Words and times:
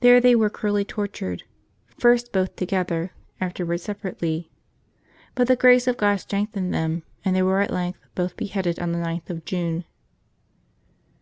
There 0.00 0.20
they 0.20 0.36
were 0.36 0.50
cruelly 0.50 0.84
tortured, 0.84 1.44
first 1.98 2.30
both 2.30 2.56
to 2.56 2.66
gether, 2.66 3.12
afterward 3.40 3.78
separately. 3.78 4.50
But 5.34 5.48
the 5.48 5.56
grace 5.56 5.86
of 5.86 5.96
God 5.96 6.16
strengthened 6.16 6.74
them, 6.74 7.04
and 7.24 7.34
they 7.34 7.40
were 7.40 7.62
at 7.62 7.70
length 7.72 8.00
both 8.14 8.36
beheaded 8.36 8.78
on 8.78 8.92
the 8.92 8.98
9th 8.98 9.30
of 9.30 9.46
June. 9.46 9.86